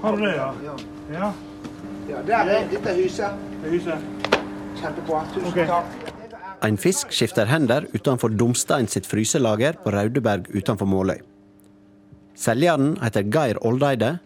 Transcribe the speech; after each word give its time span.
Har 0.00 0.16
du 0.16 0.22
det, 0.24 0.36
ja? 0.36 0.54
Ja. 1.12 1.32
Ja, 2.10 2.22
der 2.26 2.48
er 2.48 2.68
dette 2.70 2.94
huset. 2.96 3.42
Det 3.62 3.70
huset. 3.74 3.98
Kjempebra. 4.80 5.24
Tusen 5.34 5.48
okay. 5.50 5.66
takk. 5.68 5.86
En 6.64 6.76
fisk 6.80 7.12
skifter 7.12 7.48
hender 7.48 7.86
utenfor 7.92 8.32
Domstein 8.36 8.88
sitt 8.88 9.06
fryselager 9.08 9.76
på 9.84 9.92
Raudeberg 9.92 10.48
utenfor 10.52 10.88
Måløy. 10.88 11.20
Selgeren 12.36 12.94
heter 13.02 13.28
Geir 13.28 13.60
Oldeide. 13.66 14.18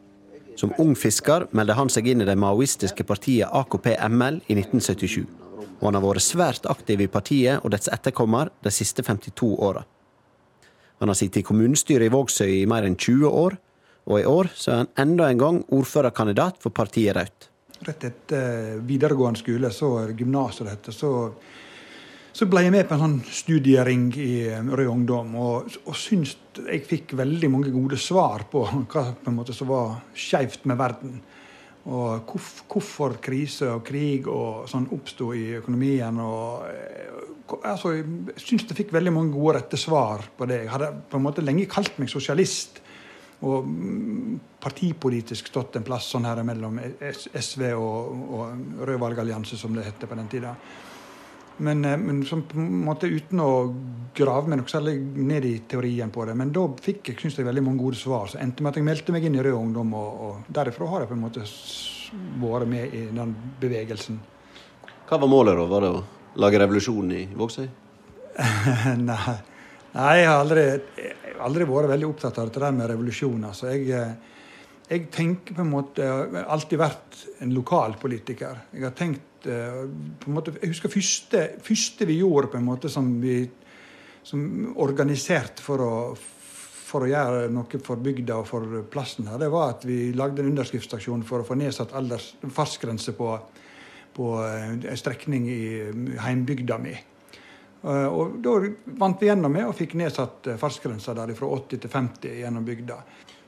Som 0.57 0.75
ung 0.79 0.95
fisker 0.95 1.49
meldte 1.51 1.75
han 1.79 1.91
seg 1.91 2.07
inn 2.11 2.23
i 2.23 2.29
det 2.29 2.37
maoistiske 2.39 3.07
partiet 3.07 3.51
AKP-ML 3.51 4.39
i 4.47 4.59
1977. 4.61 5.25
Og 5.81 5.89
han 5.89 5.99
har 5.99 6.05
vært 6.05 6.27
svært 6.27 6.71
aktiv 6.71 7.03
i 7.03 7.11
partiet 7.11 7.63
og 7.65 7.75
dets 7.75 7.91
etterkommer 7.91 8.53
de 8.63 8.71
siste 8.75 9.03
52 9.03 9.51
åra. 9.59 9.83
Han 11.05 11.11
har 11.13 11.19
sittet 11.19 11.43
i 11.43 11.45
kommunestyret 11.45 12.09
i 12.09 12.13
Vågsøy 12.15 12.63
i 12.63 12.69
mer 12.71 12.87
enn 12.89 12.95
20 12.97 13.29
år, 13.29 13.59
og 14.09 14.15
i 14.17 14.23
år 14.25 14.49
så 14.57 14.71
er 14.73 14.79
han 14.79 14.93
enda 15.03 15.27
en 15.29 15.43
gang 15.43 15.59
ordførerkandidat 15.77 16.63
for 16.65 16.73
partiet 16.73 17.13
Rødt. 17.19 17.49
Rett 17.85 18.07
etter 18.09 18.79
videregående 18.89 19.43
skole, 19.43 19.69
så 19.69 19.91
gymnaset 20.17 20.71
dette, 20.71 20.95
så, 20.97 21.11
så 22.33 22.49
ble 22.49 22.63
jeg 22.65 22.73
med 22.73 22.89
på 22.89 22.97
en 22.97 23.05
sånn 23.05 23.19
studiering 23.29 24.07
i 24.17 24.31
eh, 24.49 24.65
Rød 24.65 24.95
Ungdom. 24.95 25.37
Og, 25.45 25.77
og 25.85 26.01
syns 26.01 26.39
jeg 26.63 26.81
fikk 26.89 27.13
veldig 27.21 27.53
mange 27.53 27.75
gode 27.75 28.01
svar 28.01 28.47
på 28.49 28.65
hva 28.65 29.05
på 29.13 29.29
en 29.29 29.37
måte 29.37 29.53
som 29.53 29.69
var 29.75 29.99
skeivt 30.17 30.65
med 30.65 30.81
verden. 30.81 31.21
Og 31.85 32.31
hvorfor 32.71 33.19
krise 33.21 33.69
og 33.75 33.83
krig 33.85 34.29
og 34.31 34.65
sånn 34.71 34.87
oppsto 34.97 35.35
i 35.37 35.51
økonomien. 35.59 36.21
og 36.25 36.65
eh, 36.71 37.59
altså, 37.61 37.93
Jeg 37.99 38.41
syns 38.41 38.65
jeg 38.71 38.79
fikk 38.79 38.95
veldig 38.95 39.13
mange 39.13 39.35
gode 39.37 39.59
rette 39.59 39.81
svar 39.81 40.25
på 40.37 40.49
det. 40.49 40.63
Jeg 40.65 40.73
hadde 40.73 40.95
på 41.11 41.21
en 41.21 41.27
måte 41.27 41.45
lenge 41.45 41.69
kalt 41.69 41.99
meg 42.01 42.09
sosialist. 42.13 42.81
Og 43.45 43.67
mm, 43.69 44.41
partipolitisk 44.65 45.51
stått 45.51 45.77
en 45.77 45.85
plass 45.85 46.09
sånn 46.15 46.25
her 46.25 46.41
mellom 46.47 46.79
SV 46.81 47.67
og, 47.77 48.25
og 48.39 48.85
Rød 48.89 49.01
valgallianse, 49.03 49.59
som 49.61 49.77
det 49.77 49.85
heter 49.91 50.09
på 50.09 50.17
den 50.17 50.31
tida. 50.33 50.55
Men, 51.57 51.85
eh, 51.85 51.97
men 51.97 52.23
på 52.25 52.59
en 52.59 52.85
måte 52.85 53.07
uten 53.07 53.41
å 53.41 53.51
grave 54.15 54.51
meg 54.51 54.59
noe 54.59 54.71
særlig 54.71 54.97
ned 55.01 55.45
i 55.47 55.55
teorien 55.71 56.11
på 56.11 56.25
det. 56.27 56.35
Men 56.39 56.53
da 56.55 56.67
fikk 56.83 57.13
jeg 57.13 57.21
synes 57.21 57.39
jeg, 57.39 57.47
veldig 57.47 57.63
mange 57.63 57.83
gode 57.83 57.99
svar. 57.99 58.29
Så 58.31 58.41
endte 58.43 58.63
med 58.63 58.73
at 58.73 58.81
jeg 58.81 58.89
meldte 58.89 59.15
meg 59.15 59.27
inn 59.27 59.39
i 59.39 59.43
Rød 59.45 59.59
Ungdom, 59.59 59.95
og, 59.99 60.21
og 60.27 60.53
derifra 60.55 60.91
har 60.91 61.05
jeg 61.05 61.13
på 61.13 61.19
en 61.19 61.25
måte 61.25 61.47
vært 62.43 62.71
med 62.71 62.95
i 62.95 63.07
den 63.15 63.35
bevegelsen. 63.61 64.21
Hva 65.09 65.19
var 65.21 65.31
målet, 65.31 65.59
da? 65.59 65.67
Var 65.71 65.85
det 65.85 65.91
å 65.95 66.05
lage 66.43 66.61
revolusjon 66.63 67.11
i 67.15 67.25
Vågsøy? 67.39 67.67
Nei. 69.11 69.35
Nei, 69.95 70.15
jeg 70.19 70.27
har 70.27 70.41
aldri, 70.43 70.63
jeg 70.99 71.35
har 71.37 71.43
aldri 71.47 71.67
vært 71.71 71.93
veldig 71.93 72.07
opptatt 72.09 72.39
av 72.41 72.49
dette 72.49 72.63
der 72.65 72.73
med 72.75 72.89
revolusjon. 72.91 73.45
Altså, 73.47 73.69
jeg, 73.71 73.85
eh, 73.95 74.34
jeg 74.89 75.09
tenker 75.13 75.57
på 75.57 75.65
en 75.65 75.73
måte 75.73 76.05
Jeg 76.05 76.31
har 76.35 76.51
alltid 76.53 76.81
vært 76.81 77.21
en 77.45 77.53
lokalpolitiker. 77.57 78.59
Jeg 78.75 78.85
har 78.85 78.97
tenkt 78.97 79.49
eh, 79.49 79.85
på 80.21 80.29
en 80.29 80.37
måte, 80.37 80.57
Jeg 80.61 80.75
husker 80.75 80.93
første, 80.93 81.45
første 81.65 82.09
vi 82.09 82.19
gjorde 82.21 82.53
på 82.53 82.61
en 82.61 82.69
måte 82.69 82.93
som 82.93 83.09
vi 83.23 83.39
som 84.25 84.73
organiserte 84.81 85.61
for 85.61 85.83
å, 85.85 85.97
for 86.17 87.05
å 87.05 87.09
gjøre 87.11 87.49
noe 87.53 87.81
for 87.85 88.01
bygda 88.01 88.39
og 88.41 88.47
for 88.49 88.79
plassen 88.89 89.29
her, 89.29 89.37
det 89.41 89.51
var 89.53 89.75
at 89.75 89.85
vi 89.85 90.15
lagde 90.17 90.41
en 90.41 90.49
underskriftsaksjon 90.55 91.27
for 91.29 91.43
å 91.43 91.49
få 91.49 91.59
nedsatt 91.61 91.93
alders, 91.93 92.31
fartsgrense 92.49 93.13
på, 93.19 93.35
på 94.17 94.31
eh, 94.47 94.71
en 94.79 95.01
strekning 95.01 95.49
i 95.53 95.61
heimbygda 96.25 96.81
mi. 96.81 96.95
Eh, 96.97 98.09
Og 98.09 98.41
da 98.45 98.57
vant 99.01 99.21
vi 99.21 99.29
gjennom 99.29 99.53
med 99.53 99.69
og 99.69 99.77
fikk 99.77 99.97
nedsatt 100.01 100.55
fartsgrensa 100.61 101.17
der 101.21 101.37
fra 101.37 101.53
80 101.59 101.85
til 101.85 101.93
50 101.93 102.41
gjennom 102.41 102.65
bygda. 102.65 103.01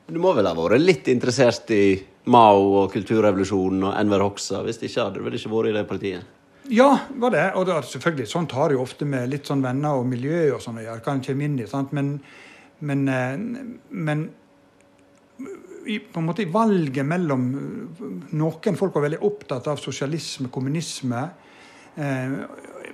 Du 0.07 0.21
må 0.23 0.31
vel 0.37 0.47
ha 0.47 0.55
vært 0.55 0.79
litt 0.85 1.09
interessert 1.11 1.71
i 1.75 1.97
Mao 2.31 2.83
og 2.83 2.93
kulturrevolusjonen 2.93 3.89
og 3.89 3.95
Enver 3.99 4.23
Hoxha? 4.23 4.61
Hvis 4.63 4.79
ikke 4.79 5.03
hadde 5.03 5.19
du 5.19 5.27
vel 5.27 5.35
ikke 5.35 5.51
vært 5.51 5.71
i 5.73 5.75
det 5.75 5.83
partiet? 5.89 6.33
Ja, 6.71 6.93
var 7.19 7.35
det. 7.35 7.47
Og 7.59 7.67
det, 7.67 7.79
selvfølgelig, 7.91 8.29
sånt 8.31 8.55
har 8.55 8.75
jo 8.75 8.85
ofte 8.85 9.07
med 9.07 9.31
litt 9.33 9.51
sånn 9.51 9.65
venner 9.67 9.99
og 9.99 10.07
miljø 10.07 10.53
og 10.55 10.63
sånn 10.63 10.79
å 10.79 10.85
gjøre. 10.85 11.03
Kan 11.03 11.23
komme 11.27 11.47
inn 11.47 11.59
i, 11.59 11.67
sant? 11.71 11.95
Men, 11.95 12.15
men, 12.87 13.03
eh, 13.11 13.35
men 13.91 14.25
i, 15.87 15.99
på 15.99 16.23
en 16.23 16.27
måte 16.27 16.47
i 16.47 16.51
valget 16.55 17.07
mellom 17.07 17.51
Noen 18.35 18.79
folk 18.79 18.95
var 18.95 19.09
veldig 19.09 19.23
opptatt 19.27 19.67
av 19.71 19.83
sosialisme, 19.83 20.51
kommunisme. 20.55 21.27
Eh, 21.99 22.41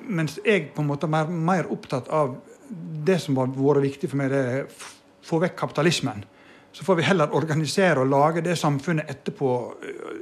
mens 0.08 0.40
jeg 0.44 0.70
på 0.72 0.80
en 0.80 0.92
måte 0.94 1.08
er 1.08 1.12
mer, 1.12 1.32
mer 1.52 1.72
opptatt 1.72 2.08
av 2.08 2.38
det 3.04 3.20
som 3.20 3.36
har 3.36 3.52
vært 3.52 3.84
viktig 3.84 4.08
for 4.08 4.20
meg, 4.20 4.32
det 4.32 4.44
er 4.48 4.62
å 4.64 4.92
få 5.28 5.44
vekk 5.44 5.60
kapitalismen. 5.60 6.24
Så 6.72 6.84
får 6.84 6.96
vi 6.98 7.04
heller 7.04 7.34
organisere 7.36 8.00
og 8.00 8.08
lage 8.08 8.44
det 8.44 8.56
samfunnet 8.58 9.10
etterpå 9.12 9.50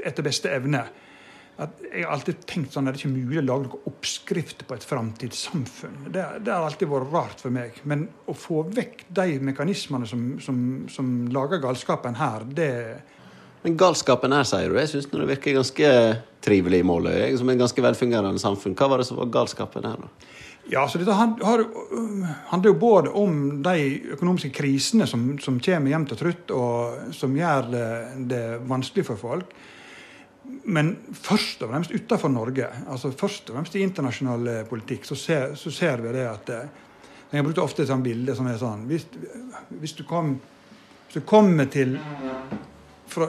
etter 0.06 0.26
beste 0.26 0.50
evne. 0.50 0.82
At 1.60 1.82
jeg 1.84 2.06
har 2.06 2.14
alltid 2.14 2.40
tenkt 2.48 2.72
sånn 2.72 2.88
at 2.88 2.96
det 2.96 3.02
er 3.02 3.04
ikke 3.04 3.26
mulig 3.28 3.40
å 3.42 3.44
lage 3.44 3.68
noen 3.68 3.88
oppskrifter 3.90 4.66
på 4.66 4.78
et 4.78 4.86
framtidssamfunn. 4.88 5.98
Det, 6.08 6.24
det 6.46 6.54
har 6.54 6.64
alltid 6.64 6.88
vært 6.88 7.12
rart 7.12 7.42
for 7.42 7.52
meg. 7.52 7.76
Men 7.84 8.06
å 8.30 8.34
få 8.34 8.62
vekk 8.72 9.04
de 9.20 9.36
mekanismene 9.50 10.08
som, 10.08 10.24
som, 10.40 10.60
som 10.90 11.10
lager 11.34 11.60
galskapen 11.62 12.16
her, 12.16 12.46
det 12.56 12.72
Men 13.60 13.76
galskapen 13.76 14.32
her, 14.32 14.46
sier 14.48 14.72
du. 14.72 14.78
Jeg 14.80 14.88
syns 14.94 15.10
det 15.12 15.26
virker 15.34 15.58
ganske 15.58 15.92
trivelig 16.40 16.80
i 16.80 16.86
Måløy. 16.88 17.18
jeg, 17.26 17.38
Som 17.38 17.52
et 17.52 17.60
ganske 17.60 17.84
velfungerende 17.84 18.40
samfunn. 18.40 18.74
Hva 18.78 18.88
var 18.88 19.02
det 19.02 19.10
som 19.10 19.20
var 19.20 19.28
galskapen 19.34 19.84
her, 19.84 20.00
da? 20.00 20.30
Ja, 20.70 20.84
så 20.88 21.00
dette 21.00 21.10
øh, 21.10 22.26
handler 22.46 22.70
jo 22.70 22.78
både 22.78 23.10
om 23.10 23.62
de 23.62 24.12
økonomiske 24.14 24.52
krisene 24.54 25.06
som, 25.06 25.32
som 25.42 25.58
kommer 25.58 25.90
jevnt 25.90 26.12
og 26.14 26.20
trutt, 26.20 26.52
og 26.54 27.14
som 27.16 27.34
gjør 27.34 27.72
det, 27.72 27.88
det 28.30 28.44
vanskelig 28.70 29.06
for 29.08 29.18
folk. 29.18 29.50
Men 30.70 30.92
først 31.12 31.62
og 31.64 31.72
fremst 31.72 31.90
utenfor 31.94 32.30
Norge, 32.30 32.68
altså 32.86 33.10
først 33.10 33.50
og 33.50 33.58
fremst 33.58 33.74
i 33.74 33.82
internasjonal 33.82 34.46
eh, 34.52 34.62
politikk, 34.70 35.10
så 35.10 35.18
ser, 35.18 35.54
så 35.58 35.74
ser 35.74 36.06
vi 36.06 36.14
det 36.14 36.24
at 36.28 36.54
eh, 36.54 36.86
Jeg 37.30 37.44
brukte 37.46 37.62
ofte 37.62 37.82
et 37.82 37.88
sånt 37.88 38.02
bilde 38.02 38.34
som 38.34 38.46
er 38.50 38.56
sånn 38.58 38.88
Hvis, 38.90 39.04
hvis, 39.78 39.92
du, 39.94 40.02
kom, 40.02 40.32
hvis 41.06 41.20
du 41.20 41.26
kommer 41.26 41.68
til 41.70 41.96
fra 43.10 43.28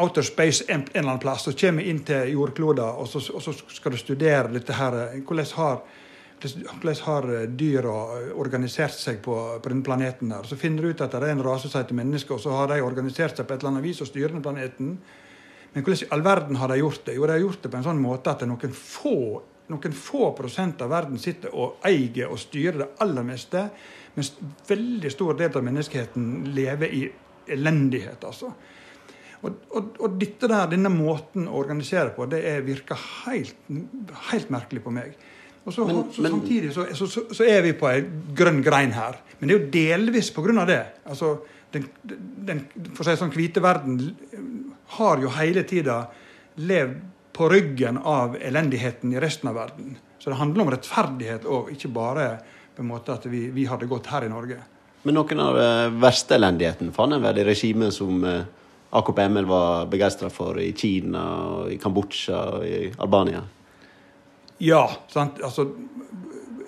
outer 0.00 0.24
space 0.24 0.64
en, 0.68 0.84
eller 0.92 1.10
annen 1.10 1.20
plass 1.20 1.48
og 1.48 1.56
kommer 1.60 1.84
inn 1.84 2.02
til 2.04 2.32
jordkloden, 2.32 2.84
og 2.84 3.08
så, 3.08 3.20
og 3.32 3.44
så 3.44 3.52
skal 3.52 3.92
du 3.92 4.00
studere 4.00 4.52
dette 4.52 4.76
her 4.76 4.96
Hvordan 5.24 5.52
har, 5.56 5.80
hvordan 6.40 6.98
har 7.06 7.28
eh, 7.34 7.48
dyra 7.48 7.94
organisert 8.36 8.96
seg 8.98 9.22
på, 9.24 9.36
på 9.62 9.72
denne 9.72 9.84
planeten? 9.86 10.32
her? 10.32 10.48
Så 10.48 10.58
finner 10.60 10.82
du 10.82 10.92
ut 10.92 11.00
at 11.00 11.14
det 11.14 11.22
er 11.22 11.34
en 11.34 11.44
rase 11.46 11.70
som 11.70 11.80
heter 11.80 11.96
mennesker, 11.96 12.36
og 12.36 12.42
så 12.42 12.54
har 12.56 12.70
de 12.72 12.82
organisert 12.84 13.38
seg 13.38 13.48
på 13.48 13.56
et 13.56 13.62
eller 13.62 13.74
annet 13.74 13.86
vis 13.86 14.02
og 14.04 14.10
styrer 14.10 14.34
denne 14.34 14.44
planeten. 14.44 14.96
Men 15.72 15.84
hvordan 15.84 16.06
i 16.06 16.12
all 16.14 16.24
verden 16.24 16.60
har 16.60 16.72
de 16.72 16.80
gjort 16.80 17.04
det? 17.08 17.16
Jo, 17.16 17.26
de 17.26 17.36
har 17.36 17.44
gjort 17.44 17.62
det 17.62 17.72
på 17.72 17.80
en 17.80 17.86
sånn 17.86 18.02
måte 18.02 18.32
at 18.32 18.46
noen 18.48 18.76
få, 18.76 19.18
noen 19.72 19.96
få 19.96 20.30
prosent 20.36 20.84
av 20.84 20.92
verden 20.92 21.20
sitter 21.20 21.52
og 21.56 21.84
eier 21.88 22.32
og 22.32 22.40
styrer 22.40 22.82
det 22.82 22.90
aller 23.04 23.26
meste, 23.26 23.68
mens 24.16 24.32
veldig 24.68 25.12
stor 25.12 25.36
del 25.36 25.52
av 25.52 25.64
menneskeheten 25.64 26.50
lever 26.56 26.96
i 26.96 27.02
elendighet, 27.52 28.24
altså. 28.26 28.52
Og, 29.44 29.58
og, 29.76 29.98
og 30.00 30.14
dette 30.18 30.48
der, 30.48 30.70
denne 30.72 30.90
måten 30.90 31.44
å 31.46 31.58
organisere 31.60 32.14
på, 32.16 32.24
det 32.30 32.40
er, 32.48 32.64
virker 32.66 32.98
helt, 33.26 33.58
helt 34.30 34.48
merkelig 34.50 34.82
på 34.82 34.94
meg. 34.96 35.12
Og 35.66 35.74
så, 35.74 35.86
Men- 35.86 36.04
så 36.14 36.22
Samtidig 36.22 36.72
så, 36.72 37.06
så, 37.34 37.44
er 37.44 37.62
vi 37.62 37.72
på 37.74 37.88
ei 37.90 38.04
grønn 38.38 38.62
grein 38.62 38.92
her. 38.94 39.18
Men 39.40 39.48
det 39.48 39.54
er 39.54 39.58
jo 39.58 39.70
delvis 39.74 40.30
av 40.38 40.66
det. 40.66 40.84
Altså, 41.04 41.38
den, 41.72 41.88
den 42.46 42.62
for 42.94 43.04
si 43.04 43.16
sånn, 43.18 43.34
hvite 43.34 43.60
verden 43.60 43.98
har 44.96 45.18
jo 45.18 45.32
hele 45.34 45.64
tida 45.66 46.06
levd 46.56 47.02
på 47.36 47.48
ryggen 47.52 47.98
av 47.98 48.36
elendigheten 48.40 49.12
i 49.12 49.20
resten 49.20 49.50
av 49.50 49.58
verden. 49.58 49.96
Så 50.18 50.30
det 50.30 50.38
handler 50.38 50.62
om 50.62 50.70
rettferdighet 50.72 51.44
og 51.44 51.68
ikke 51.74 51.90
bare 51.92 52.28
på 52.76 52.84
en 52.84 52.88
måte 52.88 53.12
at 53.12 53.26
vi, 53.28 53.48
vi 53.52 53.66
har 53.68 53.78
det 53.78 53.88
godt 53.90 54.06
her 54.06 54.24
i 54.24 54.30
Norge. 54.32 54.56
Men 55.02 55.18
noen 55.18 55.42
av 55.42 55.58
den 55.58 55.98
verste 56.00 56.38
elendigheten 56.38 56.94
fant 56.96 57.14
en 57.14 57.22
vel 57.22 57.42
i 57.42 57.44
regimet 57.46 57.94
som 57.94 58.24
eh, 58.24 58.46
AKP-ML 58.96 59.46
var 59.50 59.90
begeistra 59.92 60.30
for 60.32 60.58
i 60.62 60.72
Kina, 60.78 61.26
og 61.50 61.74
i 61.74 61.76
Kambodsja 61.82 62.40
og 62.56 62.64
i 62.66 62.80
Albania. 63.02 63.42
Ja, 64.58 64.86
sant? 65.12 65.42
Altså, 65.44 65.68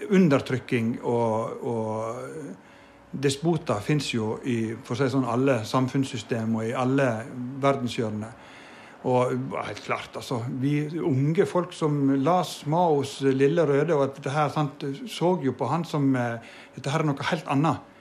undertrykking 0.08 0.98
og, 1.04 1.64
og 1.68 3.12
despoter 3.12 3.80
fins 3.84 4.10
jo 4.12 4.36
i 4.44 4.74
for 4.84 4.94
å 4.94 5.00
si 5.00 5.08
sånn, 5.12 5.26
alle 5.28 5.62
samfunnssystem 5.68 6.58
og 6.58 6.68
i 6.68 6.76
alle 6.76 7.08
verdenshjørner. 7.62 8.46
Og 9.08 9.52
helt 9.54 9.84
klart, 9.84 10.16
altså, 10.18 10.40
vi 10.60 10.82
unge 11.06 11.46
folk 11.46 11.72
som 11.72 12.16
las 12.24 12.66
Maos 12.66 13.20
'Lille 13.22 13.62
røde', 13.64 13.94
og 13.94 14.16
dette 14.16 14.30
her, 14.30 14.48
sant, 14.50 14.82
så 15.06 15.38
jo 15.42 15.52
på 15.52 15.68
han 15.70 15.84
som 15.84 16.16
eh, 16.16 16.40
dette 16.74 16.90
her 16.90 17.04
er 17.04 17.06
noe 17.06 17.30
helt 17.30 17.46
annet. 17.46 17.94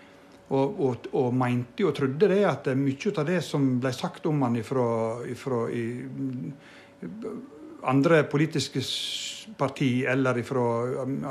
Og, 0.50 0.80
og, 0.80 1.08
og 1.14 1.34
mente 1.36 1.84
og 1.86 1.94
trodde 1.94 2.30
det 2.32 2.44
at 2.48 2.68
mye 2.80 3.12
av 3.18 3.26
det 3.28 3.42
som 3.44 3.80
ble 3.84 3.92
sagt 3.92 4.26
om 4.26 4.42
han 4.42 4.56
ifra, 4.56 4.88
ifra 5.28 5.66
i, 5.70 5.84
andre 7.88 8.24
politiske 8.28 8.82
parti 9.58 10.06
eller 10.06 10.42
fra 10.44 10.64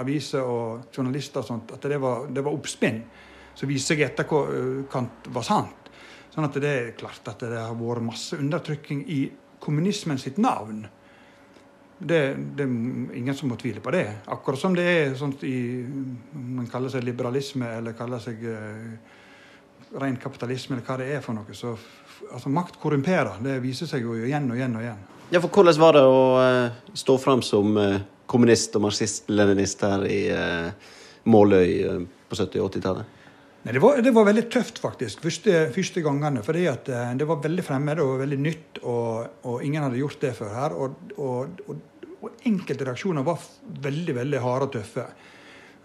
aviser 0.00 0.44
og 0.44 0.92
journalister 0.94 1.42
og 1.42 1.48
sånt, 1.50 1.74
at 1.76 1.88
det 1.90 1.98
var, 2.00 2.28
det 2.32 2.44
var 2.44 2.56
oppspinn. 2.56 3.02
som 3.56 3.68
viser 3.68 3.94
seg 3.94 4.00
i 4.00 4.04
etterkant 4.04 5.28
var 5.32 5.44
sant. 5.44 5.90
Sånn 6.32 6.44
at 6.44 6.56
det 6.60 6.70
er 6.70 6.90
klart 6.98 7.28
at 7.30 7.40
det 7.40 7.56
har 7.56 7.76
vært 7.76 8.04
masse 8.04 8.36
undertrykking 8.36 9.04
i 9.08 9.20
kommunismen 9.60 10.18
sitt 10.20 10.36
navn. 10.36 10.82
Det, 11.98 12.18
det 12.36 12.64
er 12.66 12.74
ingen 13.16 13.36
som 13.36 13.48
må 13.48 13.56
tvile 13.56 13.80
på 13.80 13.94
det. 13.94 14.04
Akkurat 14.28 14.60
som 14.60 14.76
det 14.76 14.84
er 14.84 15.14
sånt 15.16 15.44
i 15.48 15.56
Man 16.36 16.68
kaller 16.68 16.92
seg 16.92 17.06
liberalisme 17.06 17.70
eller 17.78 17.96
kaller 17.96 18.20
seg 18.20 18.44
uh, 18.44 18.98
ren 19.96 20.20
kapitalisme 20.20 20.76
eller 20.76 20.84
hva 20.84 20.98
det 21.00 21.08
er 21.16 21.24
for 21.24 21.38
noe. 21.38 21.56
Så 21.56 21.72
altså, 21.72 22.52
makt 22.52 22.76
korrumperer. 22.82 23.40
Det 23.40 23.56
viser 23.64 23.88
seg 23.88 24.04
jo 24.04 24.18
igjen 24.20 24.50
og 24.50 24.60
igjen 24.60 24.76
og 24.76 24.84
igjen. 24.84 25.04
Ja, 25.26 25.40
for 25.42 25.50
Hvordan 25.50 25.80
var 25.82 25.96
det 25.96 26.04
å 26.06 26.18
uh, 26.38 26.74
stå 26.94 27.16
fram 27.18 27.40
som 27.42 27.72
uh, 27.74 27.98
kommunist 28.30 28.76
og 28.78 28.84
marxist-leninist 28.84 29.80
her 29.82 30.04
i 30.06 30.20
uh, 30.30 30.92
Måløy 31.26 31.72
på 32.30 32.38
70- 32.38 32.62
og 32.62 32.68
80-tallet? 32.70 33.14
Det 33.66 33.72
det 33.74 34.12
var, 34.14 34.26
veldig 34.28 34.44
tøft, 34.46 34.78
faktisk, 34.78 35.24
første, 35.24 35.64
første 35.74 36.02
gangene. 36.04 36.44
at 36.70 36.86
det 37.18 37.26
var 37.26 37.42
veldig 37.42 37.64
fremmed 37.66 37.98
og 37.98 38.20
veldig 38.20 38.38
nytt, 38.38 38.78
og, 38.84 39.42
og 39.42 39.64
ingen 39.66 39.82
hadde 39.82 39.98
gjort 39.98 40.20
det 40.22 40.30
før 40.38 40.52
her. 40.54 40.76
Og, 40.78 40.94
og, 41.18 41.58
og 42.22 42.44
enkelte 42.46 42.86
reaksjoner 42.86 43.26
var 43.26 43.42
veldig, 43.82 44.14
veldig 44.20 44.42
harde 44.44 44.68
og 44.68 44.76
tøffe. 44.76 45.08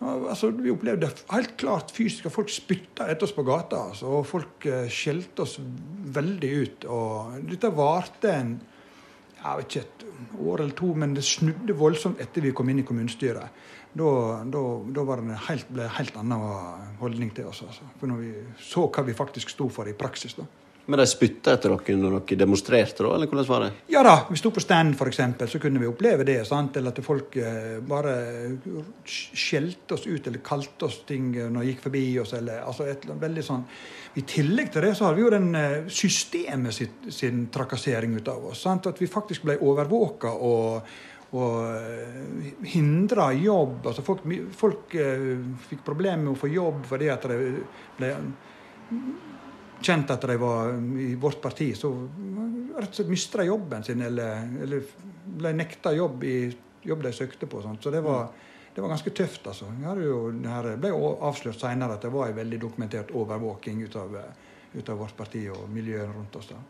Altså, 0.05 0.51
vi 0.53 0.69
opplevde 0.69 1.09
helt 1.33 1.55
klart 1.57 1.89
fysisk 1.89 2.29
at 2.29 2.35
folk 2.35 2.53
spytta 2.53 3.09
etter 3.09 3.25
oss 3.25 3.33
på 3.33 3.47
gata. 3.49 3.87
Altså, 3.89 4.13
og 4.19 4.29
folk 4.29 4.69
skjelte 4.93 5.47
oss 5.47 5.57
veldig 5.57 6.53
ut. 6.61 6.87
Og 6.93 7.41
dette 7.49 7.73
varte 7.73 8.35
en 8.37 8.59
jeg 9.41 9.57
vet 9.57 9.75
ikke, 9.75 9.81
et 9.81 10.39
år 10.39 10.61
eller 10.61 10.75
to, 10.77 10.93
men 10.93 11.15
det 11.17 11.23
snudde 11.25 11.75
voldsomt 11.77 12.21
etter 12.21 12.45
vi 12.45 12.53
kom 12.55 12.69
inn 12.69 12.81
i 12.83 12.85
kommunestyret. 12.87 13.61
Da, 13.91 14.09
da, 14.47 14.61
da 14.95 15.03
var 15.03 15.19
det 15.19 15.27
en 15.27 15.45
helt, 15.49 15.71
ble 15.73 15.83
en 15.83 15.95
helt 15.97 16.17
annen 16.21 16.91
holdning 17.01 17.33
til 17.35 17.49
oss. 17.49 17.63
Altså. 17.65 17.87
For 17.99 18.11
når 18.11 18.21
vi 18.21 18.31
så 18.63 18.85
hva 18.87 19.03
vi 19.07 19.17
faktisk 19.17 19.51
sto 19.51 19.67
for 19.73 19.89
i 19.89 19.97
praksis. 19.97 20.37
da. 20.37 20.45
Men 20.85 20.97
de 20.97 21.05
spytta 21.05 21.53
etter 21.55 21.73
dere 21.75 21.95
når 21.99 22.15
dere 22.17 22.39
demonstrerte, 22.41 23.03
da? 23.05 23.13
Eller 23.13 23.29
hvordan 23.29 23.47
var 23.47 23.65
det? 23.65 23.69
Ja 23.93 24.01
da, 24.05 24.15
vi 24.31 24.39
sto 24.39 24.49
på 24.53 24.63
stand 24.63 24.95
f.eks., 24.97 25.19
så 25.51 25.61
kunne 25.61 25.81
vi 25.81 25.89
oppleve 25.89 26.25
det. 26.25 26.39
sant? 26.47 26.77
Eller 26.77 26.95
at 26.95 27.03
folk 27.05 27.37
eh, 27.37 27.77
bare 27.85 28.15
skjelte 29.05 29.95
oss 29.95 30.07
ut 30.07 30.27
eller 30.27 30.41
kalte 30.45 30.89
oss 30.89 31.03
ting 31.07 31.29
når 31.37 31.59
de 31.59 31.69
gikk 31.69 31.85
forbi 31.85 32.03
oss. 32.23 32.33
eller 32.39 32.65
altså 32.65 32.89
et, 32.89 33.05
veldig 33.05 33.45
sånn. 33.45 33.63
I 34.17 34.25
tillegg 34.27 34.73
til 34.73 34.87
det 34.87 34.95
så 34.97 35.07
har 35.07 35.15
vi 35.15 35.25
jo 35.25 35.31
den 35.35 35.53
eh, 35.55 35.77
systemet 36.01 36.75
sitt, 36.75 37.07
sin 37.13 37.45
trakassering 37.53 38.17
ut 38.17 38.33
av 38.33 38.51
oss. 38.51 38.65
sant? 38.65 38.89
At 38.89 39.01
vi 39.01 39.11
faktisk 39.11 39.47
ble 39.47 39.59
overvåka 39.61 40.35
og 40.35 40.91
og 41.31 41.61
eh, 41.63 42.47
hindra 42.67 43.29
jobb. 43.31 43.85
Altså 43.87 44.03
folk, 44.03 44.25
folk 44.51 44.91
fikk 45.69 45.85
problemer 45.87 46.25
med 46.25 46.33
å 46.33 46.39
få 46.41 46.49
jobb 46.51 46.81
fordi 46.89 47.07
at 47.13 47.23
det 47.31 47.37
ble 47.95 48.09
kjent 49.85 50.11
at 50.13 50.27
de 50.27 50.37
var 50.41 50.73
i 50.99 51.13
vårt 51.19 51.41
parti, 51.41 51.71
så 51.77 51.91
rett 51.91 52.89
og 52.89 52.95
slett 52.95 53.11
mista 53.11 53.45
jobben 53.45 53.83
sin 53.83 54.01
eller, 54.05 54.47
eller, 54.63 54.85
ble 55.21 55.51
nekta 55.53 55.93
jobb 55.93 56.23
i 56.25 56.35
jobb 56.81 57.03
de 57.05 57.11
søkte 57.13 57.47
på. 57.49 57.61
Sånt. 57.61 57.83
Så 57.83 57.93
det 57.93 58.01
var, 58.01 58.29
det 58.73 58.81
var, 58.81 58.89
ganske 58.89 59.13
tøft. 59.15 59.47
altså. 59.47 59.69
Det 59.69 60.75
ble 60.81 60.91
jo 60.93 61.15
avslørt 61.21 61.61
senere 61.61 61.97
at 61.97 62.05
det 62.07 62.13
var 62.13 62.31
en 62.31 62.39
veldig 62.41 62.59
dokumentert 62.61 63.13
overvåking 63.13 63.83
ut 63.85 63.95
av, 64.01 64.17
ut 64.73 64.89
av 64.89 64.97
vårt 64.97 65.17
parti 65.17 65.45
og 65.53 65.69
miljøet 65.69 66.09
rundt 66.15 66.35
oss. 66.41 66.49
da. 66.49 66.61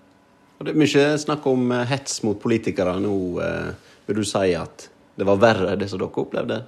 Og 0.62 0.68
det 0.68 0.76
er 0.76 0.82
mye 0.84 1.06
snakk 1.18 1.46
om 1.50 1.72
eh, 1.74 1.88
hets 1.90 2.20
mot 2.28 2.38
politikere 2.38 3.00
nå. 3.02 3.16
Eh, 3.42 3.72
vil 4.06 4.20
du 4.22 4.28
si 4.28 4.52
at 4.54 4.90
det 5.18 5.26
var 5.26 5.40
verre 5.42 5.74
det 5.80 5.88
som 5.90 6.02
dere 6.02 6.22
opplevde? 6.22 6.60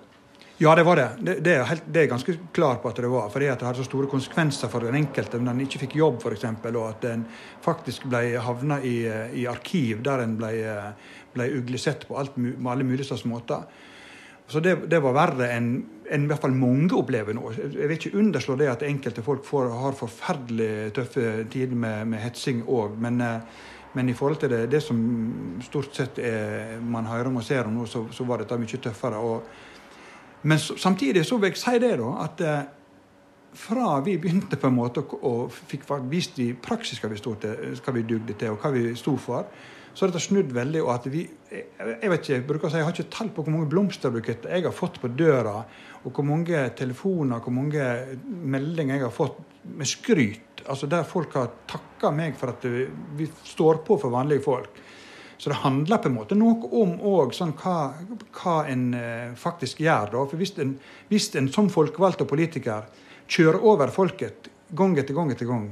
Ja, 0.64 0.76
det 0.76 0.84
var 0.88 0.96
det. 0.96 1.10
Det, 1.20 1.34
det, 1.44 1.54
er, 1.58 1.66
helt, 1.68 1.88
det 1.92 2.04
er 2.04 2.12
ganske 2.14 2.34
klar 2.56 2.78
på 2.80 2.88
at 2.88 3.00
det 3.04 3.10
var. 3.12 3.28
Fordi 3.34 3.50
at 3.52 3.60
det 3.60 3.68
hadde 3.68 3.82
så 3.82 3.88
store 3.88 4.08
konsekvenser 4.08 4.70
for 4.72 4.86
den 4.86 4.96
enkelte 4.96 5.42
når 5.42 5.58
en 5.58 5.64
ikke 5.66 5.82
fikk 5.82 5.96
jobb, 6.00 6.22
f.eks. 6.24 6.46
Og 6.70 6.84
at 6.88 7.08
en 7.10 7.26
faktisk 7.66 8.06
ble 8.08 8.22
havna 8.40 8.78
i, 8.80 8.96
i 9.42 9.44
arkiv 9.50 10.06
der 10.06 10.24
en 10.24 10.38
ble, 10.40 10.54
ble 11.34 11.50
uglesett 11.58 12.06
på, 12.08 12.16
alt, 12.22 12.38
på 12.38 12.72
alle 12.72 12.88
mulige 12.88 13.10
slags 13.10 13.26
måter. 13.28 13.66
Så 14.48 14.62
det, 14.64 14.78
det, 14.92 15.02
var 15.04 15.18
verre 15.18 15.50
enn 15.56 15.68
en 16.14 16.26
i 16.28 16.32
hvert 16.32 16.44
fall 16.46 16.56
mange 16.56 16.96
opplever 16.96 17.36
nå. 17.36 17.52
Jeg 17.58 17.90
vil 17.90 17.98
ikke 17.98 18.16
underslå 18.22 18.56
det 18.60 18.72
at 18.72 18.88
enkelte 18.88 19.24
folk 19.26 19.44
får, 19.48 19.68
har 19.82 20.00
forferdelig 20.00 20.94
tøffe 20.96 21.28
tider 21.52 21.76
med, 21.76 22.08
med 22.14 22.24
hetsing 22.24 22.64
òg. 22.64 22.96
Men, 23.04 23.20
men, 23.98 24.10
i 24.12 24.16
forhold 24.16 24.40
til 24.44 24.56
det, 24.56 24.64
det 24.72 24.84
som 24.84 25.04
stort 25.64 25.92
sett 25.96 26.24
er, 26.24 26.80
man 26.80 27.08
hører 27.12 27.32
om 27.32 27.44
og 27.44 27.48
ser 27.48 27.68
om 27.68 27.80
nå, 27.82 27.88
så, 27.90 28.06
så 28.16 28.28
var 28.28 28.44
dette 28.44 28.60
mye 28.64 28.84
tøffere. 28.88 29.20
og 29.20 29.72
men 30.44 30.60
samtidig 30.60 31.26
så 31.26 31.38
vil 31.40 31.54
jeg 31.54 31.62
si 31.62 31.78
det, 31.80 31.94
da, 32.00 32.10
at 32.26 32.42
eh, 32.44 32.64
fra 33.54 34.00
vi 34.04 34.18
begynte 34.18 34.58
på 34.60 34.68
en 34.70 34.76
måte 34.76 35.04
og 35.22 35.54
fikk 35.54 35.86
vist 36.10 36.40
i 36.42 36.52
praksis 36.58 37.00
hva 37.02 37.12
vi, 37.12 37.22
til, 37.22 37.78
hva 37.80 37.94
vi 37.96 38.04
dugde 38.10 38.36
til, 38.36 38.56
og 38.56 38.64
hva 38.64 38.74
vi 38.74 38.92
sto 39.00 39.16
for, 39.22 39.48
så 39.94 40.04
har 40.04 40.12
dette 40.12 40.24
snudd 40.26 40.52
veldig. 40.56 40.82
og 40.82 40.94
at 40.96 41.08
vi, 41.14 41.28
Jeg 41.52 42.10
vet 42.10 42.20
ikke, 42.20 42.34
jeg 42.34 42.46
bruker 42.50 42.68
å 42.68 42.72
si, 42.72 42.80
jeg 42.82 42.88
har 42.88 42.96
ikke 42.96 43.14
tall 43.14 43.30
på 43.30 43.44
hvor 43.46 43.54
mange 43.54 43.70
blomsterbuketter 43.70 44.56
jeg 44.56 44.66
har 44.66 44.74
fått 44.74 44.98
på 45.02 45.12
døra, 45.14 45.60
og 46.04 46.10
hvor 46.12 46.26
mange 46.26 46.64
telefoner 46.76 47.44
hvor 47.44 47.54
mange 47.54 47.86
meldinger 48.26 48.98
jeg 48.98 49.06
har 49.06 49.14
fått 49.14 49.38
med 49.64 49.88
skryt. 49.88 50.66
altså 50.66 50.90
Der 50.90 51.06
folk 51.08 51.38
har 51.38 51.54
takka 51.70 52.12
meg 52.12 52.36
for 52.36 52.56
at 52.56 52.66
vi 52.66 53.30
står 53.46 53.84
på 53.86 54.00
for 54.02 54.12
vanlige 54.12 54.44
folk. 54.44 54.82
Så 55.44 55.52
det 55.52 55.58
handler 55.60 56.00
på 56.00 56.08
en 56.08 56.14
måte 56.16 56.36
noe 56.40 56.70
om 56.80 56.94
òg 57.04 57.34
sånn 57.36 57.50
hva, 57.60 57.90
hva, 58.38 58.54
en 58.72 58.86
eh, 58.96 59.34
faktisk 59.36 59.82
gjør. 59.84 60.14
Da. 60.14 60.22
For 60.32 60.40
hvis 60.40 60.54
en, 60.64 60.78
hvis 61.10 61.26
en 61.36 61.50
som 61.52 61.68
folkevalgt 61.74 62.24
og 62.24 62.30
politiker 62.32 62.86
kjører 63.28 63.66
over 63.68 63.92
folket 63.92 64.48
gang 64.72 64.96
etter 64.96 65.18
gang 65.18 65.34
etter 65.36 65.50
gang, 65.50 65.66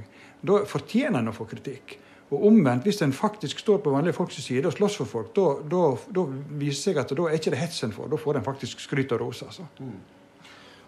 da 0.44 0.60
fortjener 0.68 1.22
en 1.22 1.32
å 1.32 1.36
få 1.38 1.48
kritikk. 1.48 1.96
Og 2.34 2.50
omvendt, 2.50 2.84
hvis 2.84 3.00
en 3.06 3.16
faktisk 3.16 3.64
står 3.64 3.80
på 3.86 3.96
vanlige 3.96 4.18
folks 4.20 4.44
side 4.44 4.68
og 4.68 4.76
slåss 4.76 5.00
for 5.06 5.14
folk, 5.14 5.32
da 5.40 6.28
viser 6.60 6.92
seg 6.92 7.00
at 7.00 7.16
da 7.16 7.30
er 7.30 7.40
ikke 7.40 7.56
det 7.56 7.64
hetsen 7.64 7.96
for. 7.96 8.12
Da 8.12 8.20
får 8.20 8.42
en 8.42 8.50
faktisk 8.52 8.84
skryt 8.84 9.16
og 9.16 9.24
ros. 9.24 9.46
altså. 9.48 9.72
Mm. 9.80 10.00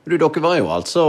Du, 0.03 0.17
dere 0.17 0.43
var 0.43 0.57
jo 0.59 0.67
altså 0.75 1.03